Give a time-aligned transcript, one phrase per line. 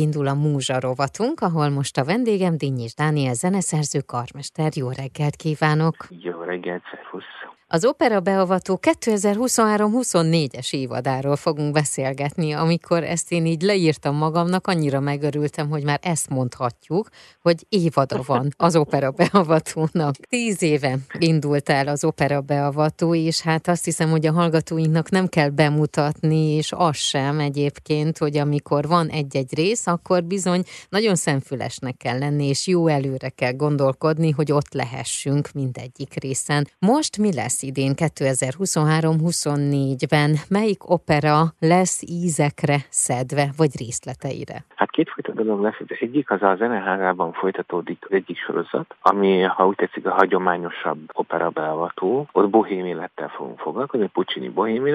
[0.00, 4.70] indul a Múzsa rovatunk, ahol most a vendégem Dinnyis Dániel zeneszerző karmester.
[4.74, 6.06] Jó reggelt kívánok!
[6.10, 7.40] Jó reggelt, szervusz!
[7.72, 12.52] Az opera beavató 2023-24-es évadáról fogunk beszélgetni.
[12.52, 17.08] Amikor ezt én így leírtam magamnak, annyira megörültem, hogy már ezt mondhatjuk,
[17.40, 20.14] hogy évada van az opera beavatónak.
[20.28, 25.26] Tíz éve indult el az opera beavató, és hát azt hiszem, hogy a hallgatóinknak nem
[25.26, 31.96] kell bemutatni, és az sem egyébként, hogy amikor van egy-egy rész, akkor bizony nagyon szemfülesnek
[31.96, 36.66] kell lenni, és jó előre kell gondolkodni, hogy ott lehessünk mindegyik részen.
[36.78, 40.36] Most mi lesz idén 2023-24-ben?
[40.48, 44.64] Melyik opera lesz ízekre szedve, vagy részleteire?
[44.74, 45.76] Hát kétfajta dolog lesz.
[45.88, 50.98] Az egyik az a zeneházában folytatódik az egyik sorozat, ami, ha úgy tetszik, a hagyományosabb
[51.12, 52.28] opera beavató.
[52.32, 54.86] Ott bohém élettel fogunk foglalkozni, Puccini bohém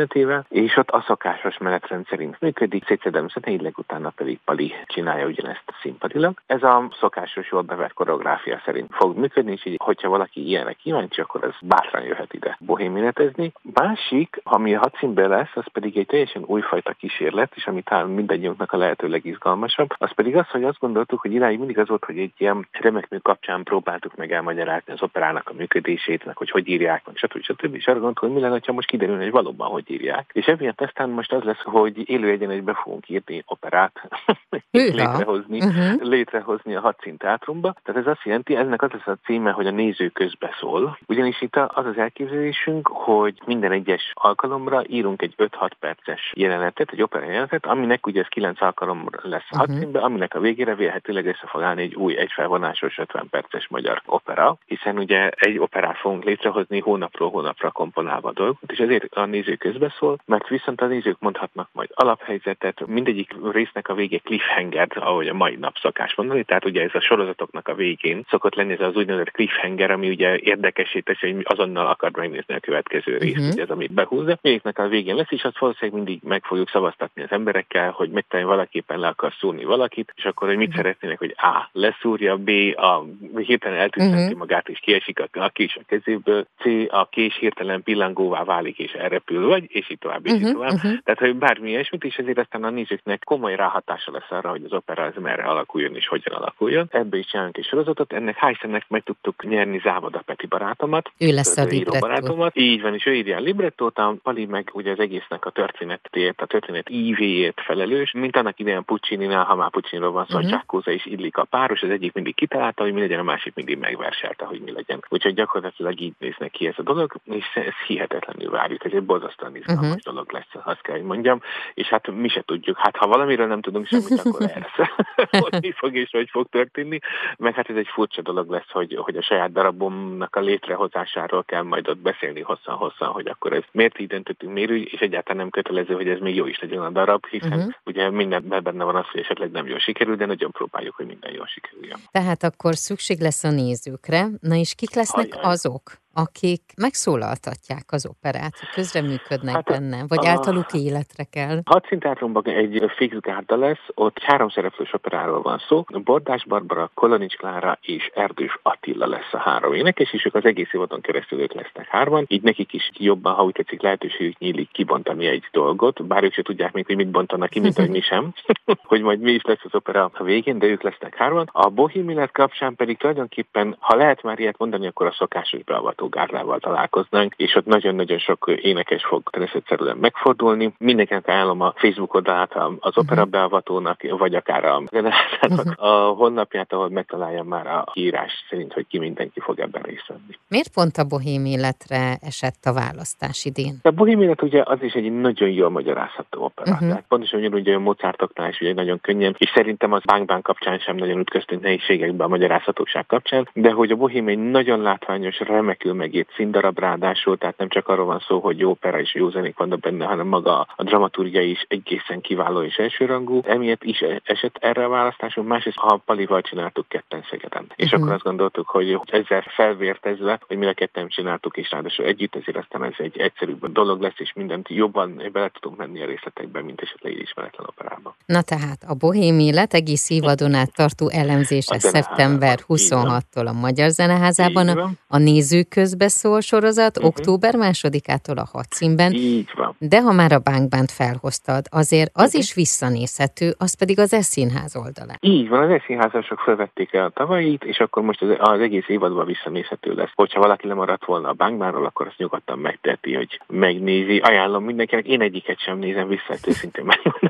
[0.50, 6.42] és ott a szokásos menetrend szerint működik, szétszedem tényleg utána pedig Pali csinálja ugyanezt színpadilag.
[6.46, 11.22] Ez a szokásos, jól bevett koreográfia szerint fog működni, és így, hogyha valaki ilyenre kíváncsi,
[11.22, 13.52] akkor ez bátran jöhet ide bohéminetezni.
[13.74, 18.72] Másik, ami a hadszínben lesz, az pedig egy teljesen újfajta kísérlet, és ami talán mindegyünknek
[18.72, 22.20] a lehető legizgalmasabb, az pedig az, hogy azt gondoltuk, hogy irány mindig az volt, hogy
[22.20, 27.06] egy ilyen remekmű kapcsán próbáltuk meg elmagyarázni az operának a működését, meg hogy hogy írják,
[27.06, 27.42] meg stb.
[27.42, 27.76] stb.
[27.76, 30.30] És arra gondoltuk, hogy mi lenne, ha most kiderülne, hogy valóban hogy írják.
[30.34, 34.02] És emiatt aztán most az lesz, hogy élő egyenegybe fogunk írni operát,
[34.72, 36.02] létrehozni, uh-huh.
[36.02, 37.76] létrehozni a hadszín teátrumba.
[37.84, 40.98] Tehát ez azt jelenti, ennek az lesz a címe, hogy a néző közbeszól.
[41.08, 46.92] Ugyanis itt az az elképzelés, elképzelésünk, hogy minden egyes alkalomra írunk egy 5-6 perces jelenetet,
[46.92, 49.60] egy opera jelenetet, aminek ugye ez 9 alkalom lesz uh-huh.
[49.60, 54.58] hadszínben, aminek a végére vélhetőleg össze fog állni egy új egyfelvonásos 50 perces magyar opera,
[54.66, 59.56] hiszen ugye egy operát fogunk létrehozni hónapról hónapra komponálva a dolgot, és ezért a néző
[59.56, 64.55] közbeszól, mert viszont a nézők mondhatnak majd alaphelyzetet, mindegyik résznek a vége cliffhanger,
[64.96, 68.74] ahogy a mai nap szokás mondani, tehát ugye ez a sorozatoknak a végén szokott lenni
[68.74, 73.52] ez az úgynevezett cliffhanger, ami ugye érdekesítés, hogy azonnal akar megnézni a következő részt, uh-huh.
[73.52, 74.38] ugye ez, amit behúzza.
[74.42, 78.26] Végnek a végén lesz, és azt valószínűleg mindig meg fogjuk szavaztatni az emberekkel, hogy mit
[78.30, 80.84] valaképpen le akar szúrni valakit, és akkor, hogy mit uh-huh.
[80.84, 81.70] szeretnének, hogy A.
[81.72, 82.50] leszúrja, B.
[82.76, 83.04] a
[83.36, 84.38] hirtelen eltűnheti uh-huh.
[84.38, 86.66] magát, és kiesik a, a kés a kezéből, C.
[86.88, 90.48] a kés hirtelen pillangóvá válik, és elrepül, vagy, és így tovább, és uh-huh.
[90.48, 90.74] így tovább.
[90.74, 90.98] Uh-huh.
[91.04, 94.74] Tehát, hogy bármi ilyesmit, és ezért aztán a nézőknek komoly ráhatása lesz arra, hogy az
[94.74, 96.88] opera az merre alakuljon, és hogyan alakuljon.
[96.92, 98.14] Ebből is csinálunk egy sorozatot.
[98.14, 101.12] Ennek Heisennek meg tudtuk nyerni Závoda Peti barátomat.
[101.18, 102.56] Ő lesz a barátomat.
[102.56, 106.42] Így van, és ő írja a librettót, a Pali meg ugye az egésznek a történetét,
[106.42, 110.50] a történet ívéért felelős, mint annak idején Puccini-nál, ha már Puccini-ról van szó, uh-huh.
[110.50, 113.78] Giacosa és Illik a páros, az egyik mindig kitalálta, hogy mi legyen, a másik mindig
[113.78, 115.04] megverselte, hogy mi legyen.
[115.10, 119.56] Úgyhogy gyakorlatilag így néznek ki ez a dolog, és ez hihetetlenül várjuk, ez egy borzasztóan
[119.56, 120.02] izgalmas uh-huh.
[120.04, 121.42] dolog lesz, azt kell, hogy mondjam,
[121.74, 122.78] és hát mi se tudjuk.
[122.78, 124.88] Hát ha valamiről nem tudunk semmit, akkor ez.
[125.42, 127.00] hogy mi fog és hogy fog történni,
[127.38, 131.62] meg hát ez egy furcsa dolog lesz, hogy, hogy a saját darabomnak a létrehozásáról kell
[131.62, 135.50] majd ott beszélni hosszan-hosszan, hogy akkor ez miért így döntöttünk, miért úgy, és egyáltalán nem
[135.50, 137.74] kötelező, hogy ez még jó is legyen a darab, hiszen uh-huh.
[137.86, 141.34] ugye minden benne van az, hogy esetleg nem jól sikerül, de nagyon próbáljuk, hogy minden
[141.34, 142.00] jól sikerüljön.
[142.12, 145.52] Tehát akkor szükség lesz a nézőkre, na és kik lesznek Ajaj.
[145.52, 145.82] azok,
[146.16, 151.60] akik megszólaltatják az operát, közreműködnek hát, benne, vagy a, általuk életre kell?
[151.66, 155.84] Hadszínteátrumban egy fix gárda lesz, ott három szereplős operáról van szó.
[156.04, 160.74] Bordás Barbara, Kolonics Klára és Erdős Attila lesz a három énekes, és ők az egész
[160.74, 165.26] évadon keresztül ők lesznek hárman, így nekik is jobban, ha úgy tetszik, lehetőségük nyílik kibontani
[165.26, 168.34] egy dolgot, bár ők se tudják még, hogy mit bontanak ki, mint hogy mi sem,
[168.92, 171.50] hogy majd mi is lesz az opera a végén, de ők lesznek hárman.
[171.52, 176.60] A bohémilet kapcsán pedig tulajdonképpen, ha lehet már ilyet mondani, akkor a szokásos beavató Gárdával
[176.60, 180.74] találkoznánk, és ott nagyon-nagyon sok énekes fog természetszerűen megfordulni.
[180.78, 183.30] Mindenkinek ajánlom a Facebook oldalát az opera mhm.
[183.30, 185.86] beavatónak, vagy akár a generálának uh-huh.
[185.86, 190.38] a honlapját, ahol megtalálja már a írás szerint, hogy ki mindenki fog ebben részt venni.
[190.48, 193.80] Miért pont a bohém életre esett a választás idén?
[193.84, 196.72] A bohém élet ugye az is egy nagyon jól magyarázható opera.
[196.72, 196.88] Uh-huh.
[196.88, 200.96] Tehát pontosan ugyanúgy a Mozartoknál is ugye nagyon könnyen, és szerintem az Bánk kapcsán sem
[200.96, 206.34] nagyon ütköztünk nehézségekbe a magyarázhatóság kapcsán, de hogy a bohém egy nagyon látványos, remekül megírt
[206.36, 209.80] színdarab ráadásul, tehát nem csak arról van szó, hogy jó opera és jó zenék vannak
[209.80, 213.42] benne, hanem maga a dramaturgia is egészen kiváló és elsőrangú.
[213.44, 217.72] Emiatt is esett erre a választásunk, másrészt a Palival csináltuk ketten Szegeden.
[217.76, 218.02] És uh-huh.
[218.02, 222.58] akkor azt gondoltuk, hogy ezzel felvértezve, hogy mi a ketten csináltuk, és ráadásul együtt, ezért
[222.58, 226.82] aztán ez egy egyszerűbb dolog lesz, és mindent jobban bele tudunk menni a részletekben, mint
[226.82, 228.16] esetleg egy ismeretlen operába.
[228.26, 234.98] Na tehát a bohém élet egész évadon át tartó elemzése szeptember 26-tól a Magyar Zeneházában,
[235.08, 237.12] a nézők közbeszól sorozat uh-huh.
[237.12, 239.12] október másodikától a hat címben.
[239.14, 239.76] Így van.
[239.78, 242.42] De ha már a Bankbánt felhoztad, azért az uh-huh.
[242.42, 245.18] is visszanézhető, az pedig az Eszínház oldalán.
[245.20, 249.26] Így van, az Eszínházasok felvették el a tavalyit, és akkor most az, az egész évadban
[249.26, 250.12] visszanézhető lesz.
[250.16, 254.18] Hogyha valaki lemaradt volna a Bankbánról, akkor azt nyugodtan megteheti, hogy megnézi.
[254.18, 257.30] Ajánlom mindenkinek, én egyiket sem nézem vissza, őszintén megmondom,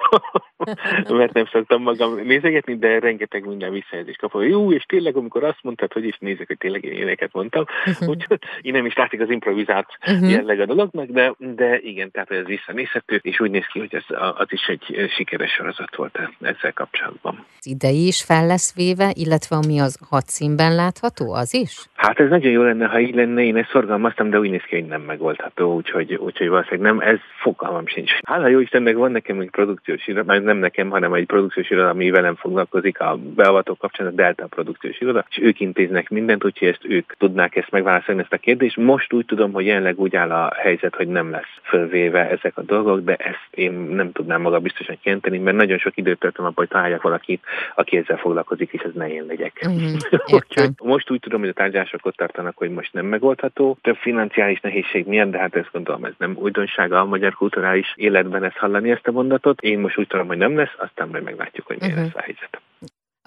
[1.10, 4.42] mert nem szoktam magam nézegetni, de rengeteg minden visszajelzést kapom.
[4.42, 8.10] Jó, és tényleg, amikor azt mondtad, hogy is nézek, hogy tényleg én éneket mondtam, uh-huh.
[8.10, 10.30] úgyhogy innen is látszik az improvizált uh-huh.
[10.30, 14.04] jelleg a dolognak, de, de igen, tehát ez visszanézhető, és úgy néz ki, hogy ez,
[14.36, 17.46] az is egy sikeres sorozat volt ezzel kapcsolatban.
[17.60, 21.90] Az idei is fel lesz véve, illetve ami az hat színben látható, az is?
[22.06, 24.76] Hát ez nagyon jó lenne, ha így lenne, én ezt szorgalmaztam, de úgy néz ki,
[24.76, 28.12] hogy nem megoldható, úgyhogy, úgyhogy valószínűleg nem, ez fogalmam sincs.
[28.28, 32.10] Hála jó Istennek van nekem egy produkciós iroda, nem nekem, hanem egy produkciós iroda, ami
[32.10, 36.86] velem foglalkozik a beavatók kapcsán, a Delta produkciós iroda, és ők intéznek mindent, úgyhogy ezt
[36.86, 38.78] ők tudnák ezt megválaszolni ezt a kérdést.
[38.78, 42.62] Most úgy tudom, hogy jelenleg úgy áll a helyzet, hogy nem lesz fölvéve ezek a
[42.62, 46.56] dolgok, de ezt én nem tudnám maga biztosan kenteni, mert nagyon sok időt töltöm abban,
[46.56, 47.44] hogy találjak valakit,
[47.76, 49.54] aki ezzel foglalkozik, és ez ne én legyek.
[49.76, 53.78] Mm-hmm, most úgy tudom, hogy a tárgyalások ott tartanak, hogy most nem megoldható.
[53.82, 58.44] Több financiális nehézség miatt, de hát ezt gondolom, ez nem újdonsága a magyar kulturális életben
[58.44, 59.62] ezt hallani ezt a mondatot.
[59.62, 62.14] Én most úgy tudom, hogy nem lesz, aztán majd meglátjuk, hogy milyen uh-huh.
[62.14, 62.62] lesz a helyzet.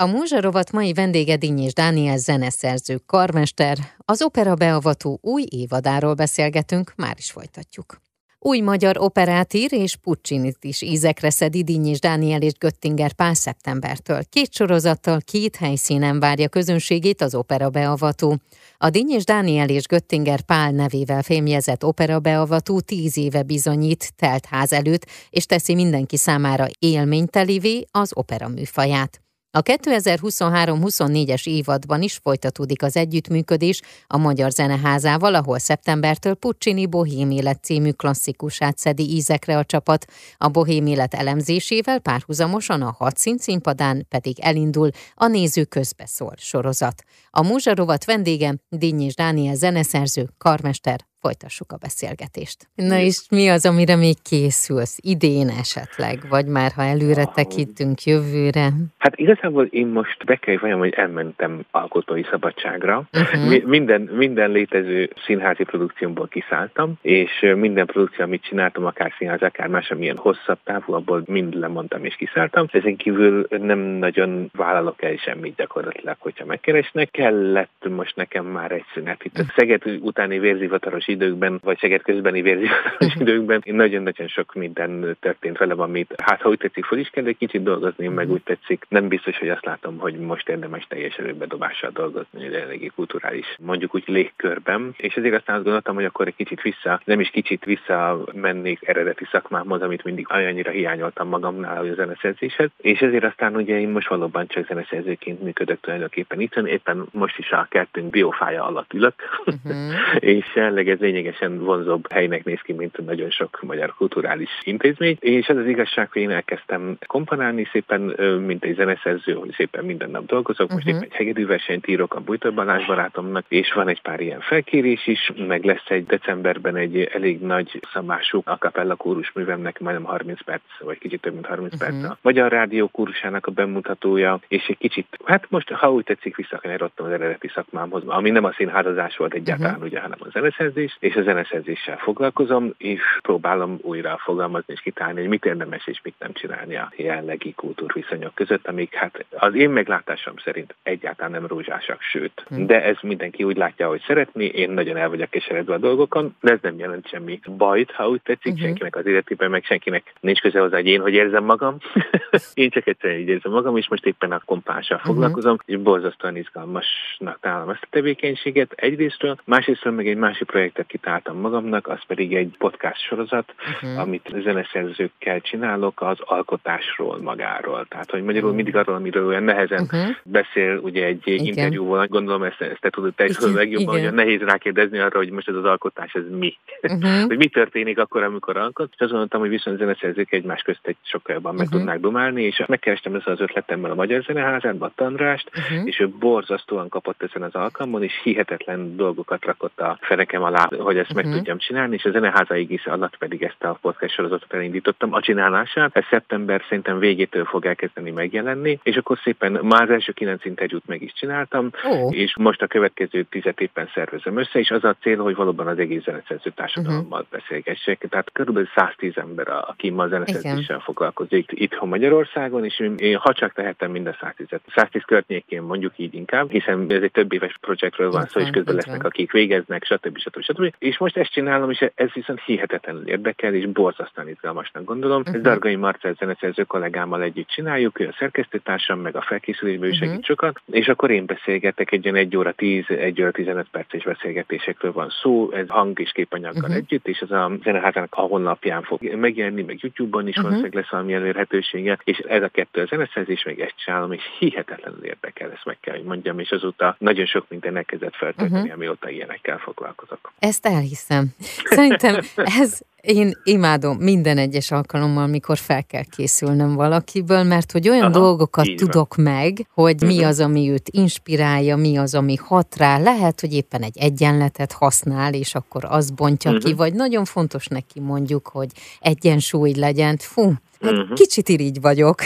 [0.00, 3.76] A Múzsarovat mai vendége és Dániel zeneszerző, karmester.
[4.04, 8.07] Az opera beavató új évadáról beszélgetünk, már is folytatjuk.
[8.40, 14.20] Új magyar operát ír és Puccinit is ízekre szedi és Dániel és Göttinger pár szeptembertől.
[14.28, 18.38] Két sorozattal, két helyszínen várja közönségét az opera beavató.
[18.76, 24.72] A és Dániel és Göttinger Pál nevével fémjezett opera beavató tíz éve bizonyít telt ház
[24.72, 29.27] előtt, és teszi mindenki számára élménytelivé az opera műfaját.
[29.58, 37.64] A 2023-24-es évadban is folytatódik az együttműködés a Magyar Zeneházával, ahol szeptembertől Puccini Bohém élet
[37.64, 40.04] című klasszikusát szedi ízekre a csapat,
[40.36, 47.02] a Bohém élet elemzésével párhuzamosan a hat színpadán pedig elindul a Néző közbeszól sorozat.
[47.30, 52.58] A Múzsarovat vendége Dinnyés Dániel zeneszerző, karmester, folytassuk a beszélgetést.
[52.74, 54.98] Na és mi az, amire még készülsz?
[55.02, 58.66] Idén esetleg, vagy már ha előre tekintünk jövőre?
[58.98, 63.08] Hát igazából én most be kell vajon, hogy elmentem alkotói szabadságra.
[63.12, 63.64] Uh-huh.
[63.64, 69.90] Minden, minden létező színházi produkciómból kiszálltam, és minden produkció, amit csináltam, akár színház, akár más,
[69.90, 72.66] amilyen hosszabb távú, abból mind lemondtam és kiszálltam.
[72.72, 77.10] Ezen kívül nem nagyon vállalok el semmit gyakorlatilag, hogyha megkeresnek.
[77.10, 79.24] Kellett most nekem már egy szünet.
[79.24, 85.58] Itt a Szeged utáni vérzivataros időkben, vagy Szeged közbeni vérzivatalos időkben nagyon-nagyon sok minden történt
[85.58, 88.84] velem, amit hát ha úgy tetszik, fel is kell egy kicsit dolgozni, meg úgy tetszik.
[88.88, 93.94] Nem biztos, hogy azt látom, hogy most érdemes teljes erőbedobással dolgozni egy jelenlegi kulturális, mondjuk
[93.94, 94.94] úgy légkörben.
[94.96, 98.88] És ezért aztán azt gondoltam, hogy akkor egy kicsit vissza, nem is kicsit vissza mennék
[98.88, 102.70] eredeti szakmámhoz, amit mindig olyannyira hiányoltam magamnál, hogy a zeneszerzéshez.
[102.76, 107.50] És ezért aztán ugye én most valóban csak zeneszerzőként működök tulajdonképpen itt, éppen most is
[107.50, 109.14] a kertünk biofája alatt ülök,
[109.44, 109.94] uh-huh.
[110.34, 115.16] és jelenleg ez lényegesen vonzóbb helynek néz ki, mint nagyon sok magyar kulturális intézmény.
[115.20, 118.00] És az az igazság, hogy én elkezdtem komponálni szépen,
[118.46, 120.70] mint egy zeneszerző, hogy szépen minden nap dolgozok.
[120.70, 121.02] Most uh-huh.
[121.02, 125.06] éppen egy hegedű versenyt írok a Bújtor Balázs barátomnak, és van egy pár ilyen felkérés
[125.06, 130.44] is, meg lesz egy decemberben egy elég nagy szabású a kapella kórus művemnek, majdnem 30
[130.44, 131.88] perc, vagy kicsit több mint 30 uh-huh.
[131.88, 136.36] perc a Magyar Rádió kórusának a bemutatója, és egy kicsit, hát most, ha úgy tetszik,
[136.36, 139.86] visszakanyarodtam az eredeti szakmámhoz, ami nem a színházazás volt egyáltalán, uh-huh.
[139.86, 145.28] ugye, hanem a zeneszerzés, és a zeneszerzéssel foglalkozom, és próbálom újra fogalmazni és kitálni, hogy
[145.28, 150.34] mit érdemes és mit nem csinálni a jelenlegi kultúrviszonyok között, amik hát az én meglátásom
[150.44, 152.44] szerint egyáltalán nem rózsásak, sőt.
[152.48, 152.66] Hmm.
[152.66, 156.52] De ez mindenki úgy látja, hogy szeretni, én nagyon el vagyok keseredve a dolgokon, de
[156.52, 158.66] ez nem jelent semmi bajt, ha úgy tetszik, uh-huh.
[158.66, 161.76] senkinek az életében, meg senkinek nincs köze hozzá, hogy én hogy érzem magam.
[162.54, 165.12] én csak egyszerűen így érzem magam, és most éppen a kompással uh-huh.
[165.12, 171.36] foglalkozom, és borzasztóan izgalmasnak találom ezt a tevékenységet egyrésztről, másrésztről meg egy másik projektet kitáltam
[171.40, 174.00] magamnak, az pedig egy podcast sorozat, uh-huh.
[174.00, 177.86] amit zeneszerzőkkel csinálok az alkotásról magáról.
[177.88, 180.16] Tehát, hogy magyarul mindig arról, amiről olyan nehezen uh-huh.
[180.22, 181.44] beszél, ugye egy Igen.
[181.44, 185.30] interjúval, gondolom ezt, ezt te tudod, te is tudod legjobban, hogy nehéz rákérdezni arra, hogy
[185.30, 186.56] most ez az alkotás, ez mi.
[186.82, 187.26] Uh-huh.
[187.30, 188.88] hogy mi történik akkor, amikor alkot.
[188.92, 191.78] És azt gondoltam, hogy viszont zeneszerzők egymás közt egy sokkal jobban meg uh-huh.
[191.78, 195.86] tudnák dumálni, és megkerestem ezt az ötletemmel a Magyar Zeneházán, Batt Andrást, uh-huh.
[195.86, 200.98] és ő borzasztóan kapott ezen az alkalmon, és hihetetlen dolgokat rakott a fenekem alá, hogy
[200.98, 201.16] ezt uh-huh.
[201.16, 201.34] meg mhm.
[201.34, 205.96] tudjam csinálni, és a Zeneháza egésze alatt pedig ezt a podcast sorozatot elindítottam a csinálását.
[205.96, 210.86] Ez szeptember szerintem végétől fog elkezdeni megjelenni, és akkor szépen már az első kilenc interjút
[210.86, 212.16] meg is csináltam, oh.
[212.16, 215.78] és most a következő tizet éppen szervezem össze, és az a cél, hogy valóban az
[215.78, 217.40] egész zeneszerző társadalommal uh-huh.
[217.40, 218.06] beszélgessek.
[218.08, 223.90] Tehát körülbelül 110 ember, aki ma zeneszerzéssel foglalkozik itthon Magyarországon, és én ha csak tehetem
[223.90, 228.40] minden 110 110 környékén mondjuk így inkább, hiszen ez egy több éves projektről van szó,
[228.40, 230.18] és közben lesznek, akik végeznek, stb.
[230.18, 230.42] stb.
[230.42, 230.57] stb.
[230.78, 235.20] És most ezt csinálom, és ez viszont hihetetlenül érdekel, és borzasztóan izgalmasnak gondolom.
[235.20, 235.42] Uh-huh.
[235.42, 240.08] Dargai Marcel zeneszerző kollégámmal együtt csináljuk, ő a szerkesztőtársam, meg a felkészülésben uh-huh.
[240.08, 244.04] segít sokat, és akkor én beszélgetek egy ilyen 1 óra 10, 1 óra 15 perces
[244.04, 246.76] beszélgetésekről van szó, ez hang és képanyaggal uh-huh.
[246.76, 250.44] együtt, és ez a zeneházának a honlapján fog megjelenni, meg YouTube-on is uh-huh.
[250.44, 255.04] valószínűleg lesz valami elérhetősége, és ez a kettő a zeneszerzés, meg ezt csinálom, és hihetetlenül
[255.04, 258.74] érdekel, ezt meg kell, hogy mondjam, és azóta nagyon sok minden elkezdett feltölteni, uh-huh.
[258.74, 260.32] amióta ilyenekkel foglalkozok.
[260.48, 261.28] Ezt elhiszem.
[261.64, 262.20] Szerintem
[262.60, 262.78] ez
[263.08, 268.74] én imádom minden egyes alkalommal, mikor fel kell készülnöm valakiből, mert hogy olyan Aha, dolgokat
[268.76, 269.24] tudok van.
[269.24, 270.26] meg, hogy mi mhm.
[270.26, 272.98] az, ami őt inspirálja, mi az, ami hat rá.
[272.98, 276.66] Lehet, hogy éppen egy egyenletet használ, és akkor az bontja uh-huh.
[276.66, 278.68] ki, vagy nagyon fontos neki mondjuk, hogy
[279.00, 280.16] egyensúly legyen.
[280.16, 281.12] Fú, Hát uh-huh.
[281.12, 282.16] kicsit irigy vagyok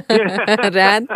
[0.80, 1.06] rád,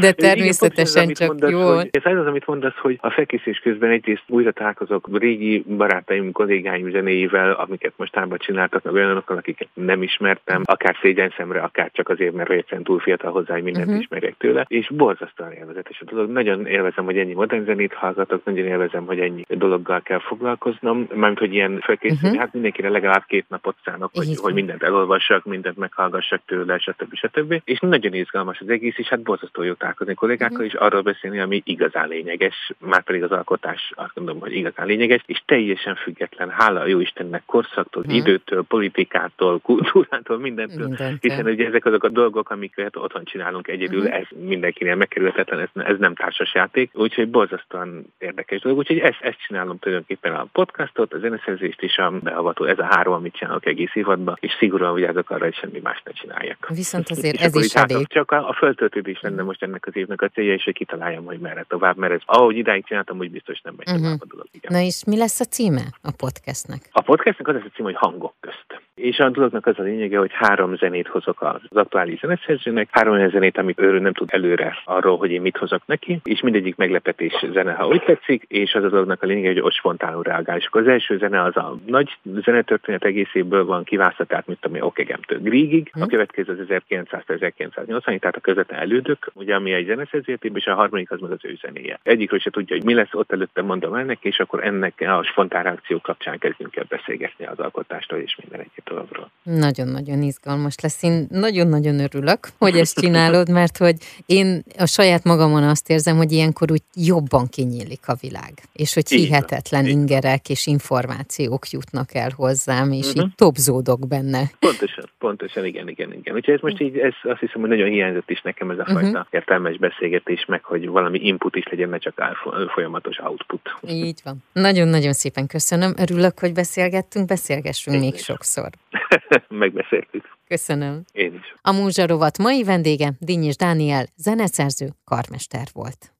[0.00, 1.74] de természetesen Igen, csak mondasz, jó.
[1.74, 6.90] Hogy, ez az, amit mondasz, hogy a felkészülés közben egyrészt újra találkozok régi barátaim, kollégáim
[6.90, 12.08] zenéivel, amiket most tábban csináltak, meg olyanokkal, akiket nem ismertem, akár szégyen szemre, akár csak
[12.08, 14.00] azért, mert egyszerűen túl fiatal hozzá, hogy mindent uh-huh.
[14.00, 16.30] ismerjek tőle, és borzasztóan élvezetes a dolog.
[16.30, 21.38] Nagyon élvezem, hogy ennyi modern zenét hallgatok, nagyon élvezem, hogy ennyi dologgal kell foglalkoznom, mármint,
[21.38, 22.40] hogy ilyen felkészülni, uh-huh.
[22.40, 27.14] hát mindenkire legalább két napot szánok, hogy, hogy mindent elolvassak, mindent meghallgassak tőle, stb.
[27.14, 27.60] stb.
[27.64, 30.72] És nagyon izgalmas az egész, és hát borzasztó jó találkozni kollégákkal, uh-huh.
[30.72, 35.22] és arról beszélni, ami igazán lényeges, már pedig az alkotás azt gondolom, hogy igazán lényeges,
[35.26, 38.16] és teljesen független, hála a jó Istennek korszaktól, uh-huh.
[38.16, 41.18] időtől, politikától, kultúrától, mindentől, mindentől.
[41.20, 44.16] hiszen ugye ezek azok a dolgok, amiket otthon csinálunk egyedül, uh-huh.
[44.16, 49.78] ez mindenkinél megkerülhetetlen, ez, ez nem társasjáték, úgyhogy borzasztóan érdekes dolog, úgyhogy ezt, ezt csinálom
[49.78, 54.36] tulajdonképpen a podcastot, a zeneszerzést és a behavató, ez a három, amit csinálok egész évadban,
[54.40, 56.68] és szigorúan vigyázok arra, hogy semmi mást ne csináljak.
[56.68, 58.06] Viszont azért ez is elég.
[58.06, 61.38] Csak a, a föltöltődés lenne most ennek az évnek a célja, és hogy kitaláljam, hogy
[61.38, 64.02] merre tovább, mert ez, ahogy idáig csináltam, úgy biztos nem megy uh-huh.
[64.02, 64.46] tovább a dolog.
[64.52, 64.72] Igen.
[64.72, 66.88] Na és mi lesz a címe a podcastnek?
[66.92, 68.87] A podcastnek az lesz a címe, hogy hangok közt.
[68.98, 73.58] És a dolognak az a lényege, hogy három zenét hozok az aktuális zeneszerzőnek, három zenét,
[73.58, 77.72] amit ő nem tud előre arról, hogy én mit hozok neki, és mindegyik meglepetés zene,
[77.72, 80.56] ha úgy tetszik, és az a dolognak a lényege, hogy ott spontánul reagál.
[80.56, 84.80] És akkor az első zene az a nagy zenetörténet egészéből van kiválasztva, tehát mint ami
[84.80, 90.66] Okegemtől Griegig, a következő az 1900-1980, tehát a közvetlen elődök, ugye ami egy zeneszerzőjétében, és
[90.66, 92.00] a harmadik az meg az ő zenéje.
[92.02, 95.62] Egyikről se tudja, hogy mi lesz, ott előtte mondom ennek, és akkor ennek a spontán
[95.62, 99.30] reakció kapcsán kezdjünk el beszélgetni az alkotástól és minden egyéb dologról.
[99.42, 101.02] Nagyon-nagyon izgalmas lesz.
[101.02, 106.32] Én nagyon-nagyon örülök, hogy ezt csinálod, mert hogy én a saját magamon azt érzem, hogy
[106.32, 112.30] ilyenkor úgy jobban kinyílik a világ, és hogy hihetetlen így ingerek és információk jutnak el
[112.36, 113.24] hozzám, és uh-huh.
[113.24, 114.50] így topzódok benne.
[114.58, 116.34] Pontosan, pontosan, igen, igen, igen.
[116.34, 119.00] Úgyhogy ez most így, ez azt hiszem, hogy nagyon hiányzott is nekem ez a uh-huh.
[119.00, 122.38] fajta értelmes beszélgetés, meg hogy valami input is legyen, ne csak
[122.74, 123.76] folyamatos output.
[123.88, 124.36] Így van.
[124.52, 125.94] Nagyon-nagyon szépen köszönöm.
[125.98, 128.70] Örülök, hogy beszélgettünk, beszélgessünk Én még sokszor.
[129.48, 130.24] Megbeszéltük.
[130.48, 131.04] Köszönöm.
[131.12, 131.54] Én is.
[131.62, 136.17] A Múzsarovat mai vendége Dinnyis Dániel, zeneszerző, karmester volt.